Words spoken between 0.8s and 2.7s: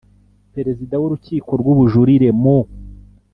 w urukiko rw ubujurire mu